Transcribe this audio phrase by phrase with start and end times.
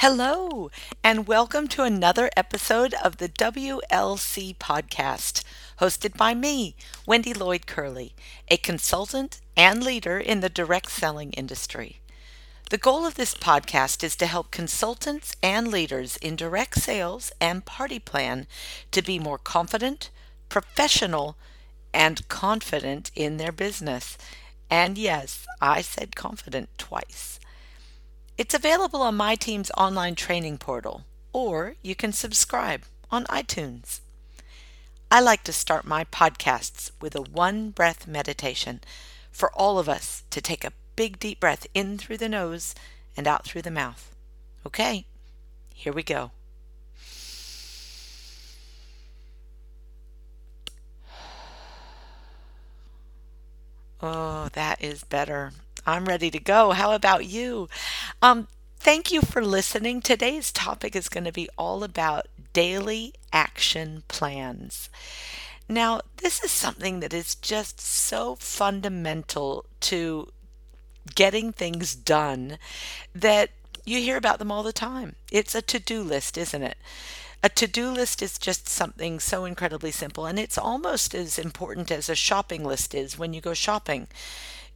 [0.00, 0.70] Hello,
[1.02, 5.42] and welcome to another episode of the WLC podcast,
[5.80, 6.76] hosted by me,
[7.06, 8.14] Wendy Lloyd Curley,
[8.48, 12.00] a consultant and leader in the direct selling industry.
[12.68, 17.64] The goal of this podcast is to help consultants and leaders in direct sales and
[17.64, 18.46] party plan
[18.92, 20.10] to be more confident,
[20.50, 21.36] professional,
[21.94, 24.18] and confident in their business.
[24.68, 27.40] And yes, I said confident twice.
[28.38, 34.00] It's available on my team's online training portal, or you can subscribe on iTunes.
[35.10, 38.82] I like to start my podcasts with a one breath meditation
[39.32, 42.74] for all of us to take a big deep breath in through the nose
[43.16, 44.14] and out through the mouth.
[44.66, 45.06] Okay,
[45.72, 46.32] here we go.
[54.02, 55.52] Oh, that is better.
[55.86, 56.72] I'm ready to go.
[56.72, 57.68] How about you?
[58.20, 60.00] Um, thank you for listening.
[60.00, 64.90] Today's topic is going to be all about daily action plans.
[65.68, 70.28] Now, this is something that is just so fundamental to
[71.14, 72.58] getting things done
[73.14, 73.50] that
[73.84, 75.14] you hear about them all the time.
[75.30, 76.76] It's a to do list, isn't it?
[77.44, 81.92] A to do list is just something so incredibly simple, and it's almost as important
[81.92, 84.08] as a shopping list is when you go shopping.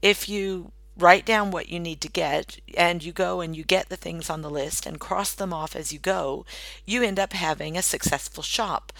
[0.03, 3.88] If you write down what you need to get and you go and you get
[3.88, 6.44] the things on the list and cross them off as you go,
[6.84, 8.92] you end up having a successful shop.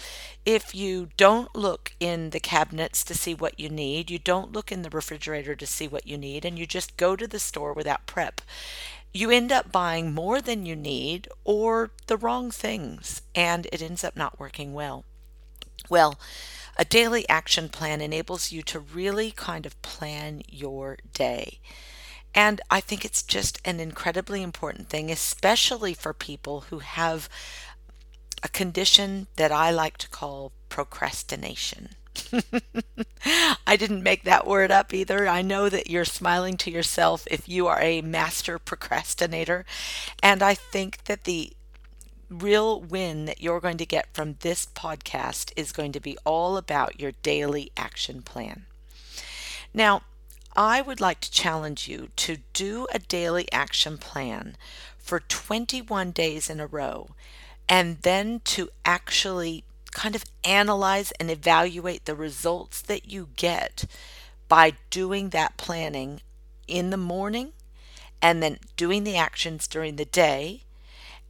[0.45, 4.71] If you don't look in the cabinets to see what you need, you don't look
[4.71, 7.73] in the refrigerator to see what you need, and you just go to the store
[7.73, 8.41] without prep,
[9.13, 14.03] you end up buying more than you need or the wrong things, and it ends
[14.03, 15.05] up not working well.
[15.89, 16.17] Well,
[16.81, 21.59] a daily action plan enables you to really kind of plan your day.
[22.33, 27.29] And I think it's just an incredibly important thing, especially for people who have
[28.41, 31.89] a condition that I like to call procrastination.
[33.67, 35.27] I didn't make that word up either.
[35.27, 39.65] I know that you're smiling to yourself if you are a master procrastinator.
[40.23, 41.53] And I think that the
[42.31, 46.57] real win that you're going to get from this podcast is going to be all
[46.57, 48.65] about your daily action plan.
[49.73, 50.03] Now,
[50.55, 54.55] I would like to challenge you to do a daily action plan
[54.97, 57.09] for 21 days in a row
[57.69, 63.85] and then to actually kind of analyze and evaluate the results that you get
[64.47, 66.21] by doing that planning
[66.67, 67.53] in the morning
[68.21, 70.63] and then doing the actions during the day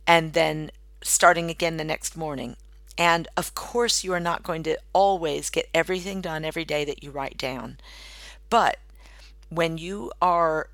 [0.08, 0.72] and then
[1.04, 2.56] starting again the next morning.
[2.98, 7.04] And of course, you are not going to always get everything done every day that
[7.04, 7.78] you write down.
[8.50, 8.78] But
[9.50, 10.70] when you are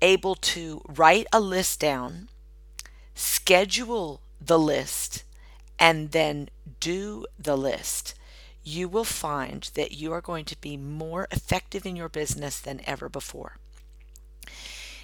[0.00, 2.28] able to write a list down,
[3.14, 5.24] schedule the list,
[5.78, 6.48] and then
[6.78, 8.14] do the list,
[8.62, 12.80] you will find that you are going to be more effective in your business than
[12.86, 13.56] ever before.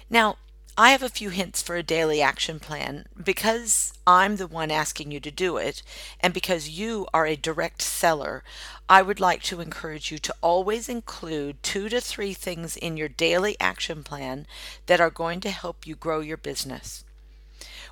[0.09, 0.37] Now,
[0.79, 5.09] I have a few hints for a daily action plan because I'm the one asking
[5.09, 5.81] you to do it,
[6.19, 8.43] and because you are a direct seller.
[8.87, 13.07] I would like to encourage you to always include two to three things in your
[13.09, 14.45] daily action plan
[14.85, 17.03] that are going to help you grow your business.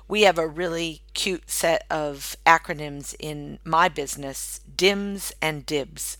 [0.06, 6.16] We have a really cute set of acronyms in my business DIMS and DIBS.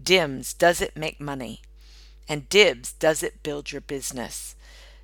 [0.00, 1.60] DIMS, does it make money?
[2.28, 4.54] And DIBS, does it build your business?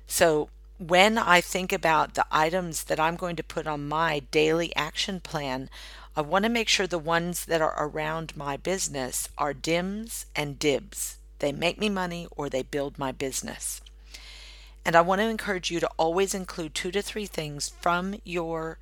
[0.07, 4.75] So when I think about the items that I'm going to put on my daily
[4.75, 5.69] action plan,
[6.15, 10.59] I want to make sure the ones that are around my business are DIMS and
[10.59, 11.17] DIBS.
[11.39, 13.81] They make me money or they build my business.
[14.85, 18.77] And I want to encourage you to always include two to three things from your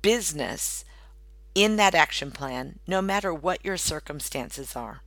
[0.00, 0.84] business
[1.54, 5.02] in that action plan, no matter what your circumstances are.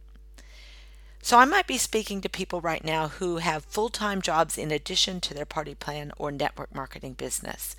[1.25, 4.69] So I might be speaking to people right now who have full time jobs in
[4.69, 7.75] addition to their party plan or network marketing business.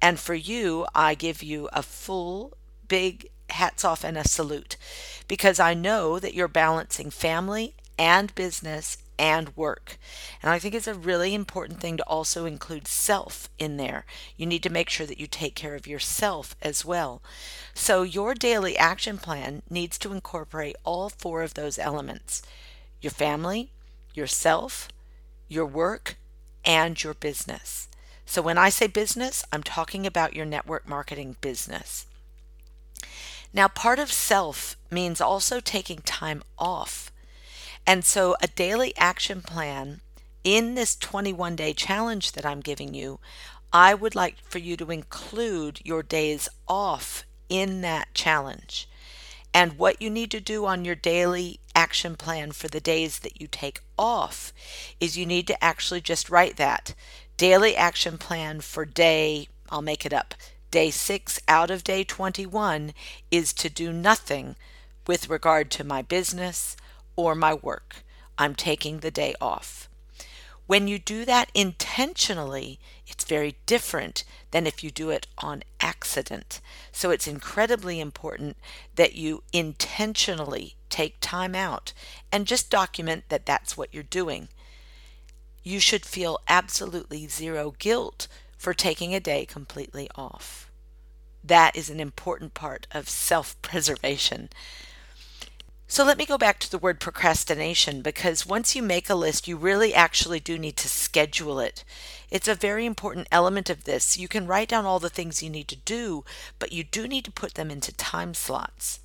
[0.00, 2.56] And for you, I give you a full,
[2.88, 4.78] big hats off and a salute
[5.28, 9.98] because I know that you're balancing family and business and work.
[10.42, 14.06] And I think it's a really important thing to also include self in there.
[14.38, 17.20] You need to make sure that you take care of yourself as well.
[17.74, 22.40] So your daily action plan needs to incorporate all four of those elements
[23.00, 23.70] your family,
[24.14, 24.88] yourself,
[25.48, 26.16] your work,
[26.64, 27.88] and your business.
[28.24, 32.06] So when I say business, I'm talking about your network marketing business.
[33.52, 37.12] Now, part of self means also taking time off.
[37.86, 40.00] And so a daily action plan
[40.42, 43.20] in this 21 day challenge that I'm giving you
[43.72, 48.88] I would like for you to include your days off in that challenge.
[49.52, 53.40] And what you need to do on your daily action plan for the days that
[53.40, 54.52] you take off
[54.98, 56.94] is you need to actually just write that
[57.36, 60.34] daily action plan for day, I'll make it up,
[60.70, 62.92] day six out of day 21
[63.30, 64.56] is to do nothing
[65.06, 66.76] with regard to my business
[67.14, 68.02] or my work.
[68.38, 69.88] I'm taking the day off.
[70.66, 76.60] When you do that intentionally, it's very different than if you do it on accident.
[76.90, 78.56] So it's incredibly important
[78.96, 81.92] that you intentionally take time out
[82.32, 84.48] and just document that that's what you're doing.
[85.62, 88.26] You should feel absolutely zero guilt
[88.56, 90.70] for taking a day completely off.
[91.44, 94.48] That is an important part of self preservation.
[95.88, 99.46] So let me go back to the word procrastination because once you make a list,
[99.46, 101.84] you really actually do need to schedule it.
[102.28, 104.18] It's a very important element of this.
[104.18, 106.24] You can write down all the things you need to do,
[106.58, 108.98] but you do need to put them into time slots.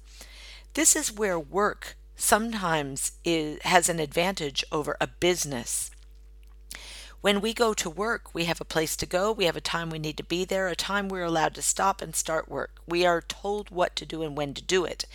[0.74, 5.92] This is where work sometimes is, has an advantage over a business.
[7.22, 9.92] When we go to work, we have a place to go, we have a time
[9.92, 12.78] we need to be there, a time we're allowed to stop and start work.
[12.88, 15.06] We are told what to do and when to do it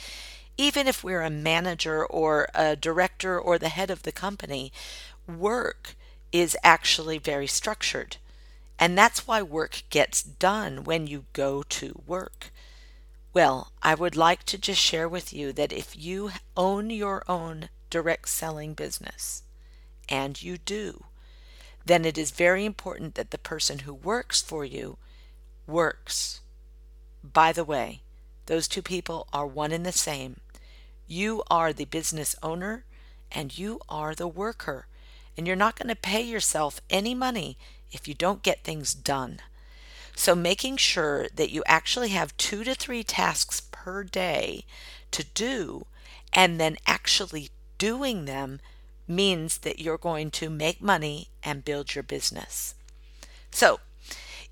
[0.57, 4.73] even if we're a manager or a director or the head of the company,
[5.27, 5.97] work
[6.33, 8.17] is actually very structured.
[8.79, 12.51] And that's why work gets done when you go to work.
[13.33, 17.69] Well, I would like to just share with you that if you own your own
[17.91, 19.43] direct selling business,
[20.09, 21.05] and you do,
[21.85, 24.99] then it is very important that the person who works for you
[25.67, 26.41] works.
[27.23, 28.01] By the way,
[28.47, 30.41] those two people are one and the same.
[31.07, 32.85] You are the business owner
[33.31, 34.87] and you are the worker.
[35.37, 37.59] And you're not going to pay yourself any money
[37.93, 39.41] if you don't get things done.
[40.15, 44.65] So, making sure that you actually have two to three tasks per day
[45.11, 45.87] to do
[46.33, 48.61] and then actually doing them
[49.07, 52.75] means that you're going to make money and build your business.
[53.51, 53.81] So,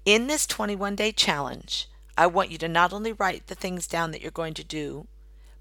[0.05, 4.11] in this 21 day challenge, I want you to not only write the things down
[4.11, 5.07] that you're going to do,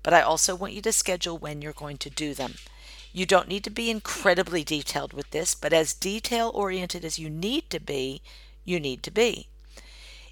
[0.04, 2.56] but I also want you to schedule when you're going to do them.
[3.14, 7.30] You don't need to be incredibly detailed with this, but as detail oriented as you
[7.30, 8.22] need to be,
[8.66, 9.48] you need to be.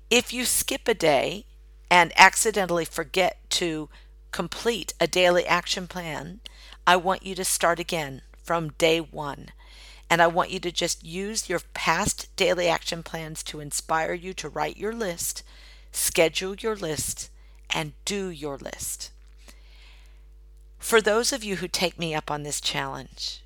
[0.10, 1.46] If you skip a day
[1.90, 3.90] and accidentally forget to
[4.32, 6.42] complete a daily action plan,
[6.88, 9.50] I want you to start again from day one.
[10.10, 14.34] And I want you to just use your past daily action plans to inspire you
[14.34, 15.44] to write your list,
[15.92, 17.30] schedule your list,
[17.70, 19.11] and do your list.
[20.92, 23.46] For those of you who take me up on this challenge,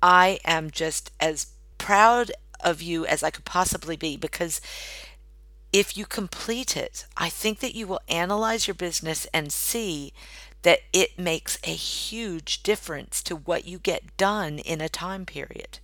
[0.00, 2.30] I am just as proud
[2.60, 4.60] of you as I could possibly be because
[5.72, 10.12] if you complete it, I think that you will analyze your business and see
[10.62, 15.80] that it makes a huge difference to what you get done in a time period.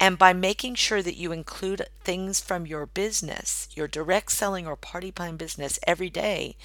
[0.00, 4.74] And by making sure that you include things from your business, your direct selling or
[4.74, 6.56] party plan business every day,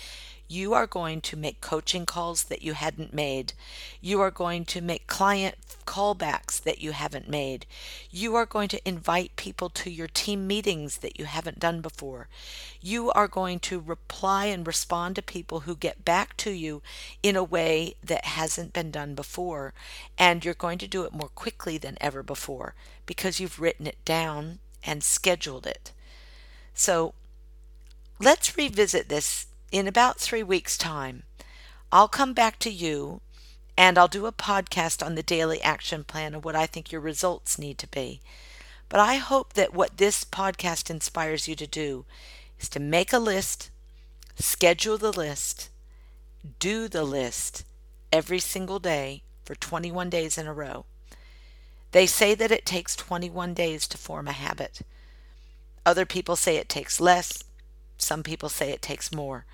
[0.47, 3.53] you are going to make coaching calls that you hadn't made.
[4.01, 5.55] You are going to make client
[5.85, 7.65] callbacks that you haven't made.
[8.11, 12.27] You are going to invite people to your team meetings that you haven't done before.
[12.81, 16.81] You are going to reply and respond to people who get back to you
[17.23, 19.73] in a way that hasn't been done before.
[20.17, 22.75] And you're going to do it more quickly than ever before
[23.05, 25.91] because you've written it down and scheduled it.
[26.73, 27.13] So
[28.19, 31.23] let's revisit this in about three weeks' time,
[31.91, 33.19] I'll come back to you
[33.77, 37.01] and I'll do a podcast on the daily action plan and what I think your
[37.01, 38.21] results need to be.
[38.87, 42.05] But I hope that what this podcast inspires you to do
[42.57, 43.69] is to make a list,
[44.35, 45.69] schedule the list,
[46.57, 47.65] do the list
[48.13, 50.85] every single day for 21 days in a row.
[51.91, 54.83] They say that it takes 21 days to form a habit.
[55.85, 57.43] Other people say it takes less.
[57.97, 59.45] Some people say it takes more.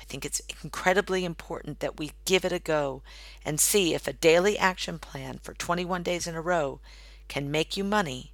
[0.00, 3.02] I think it's incredibly important that we give it a go
[3.44, 6.80] and see if a daily action plan for 21 days in a row
[7.28, 8.32] can make you money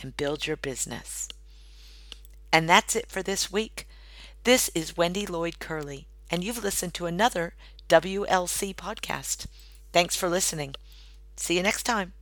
[0.00, 1.28] and build your business.
[2.52, 3.88] And that's it for this week.
[4.44, 7.54] This is Wendy Lloyd Curley, and you've listened to another
[7.88, 9.46] WLC podcast.
[9.92, 10.74] Thanks for listening.
[11.36, 12.12] See you next time.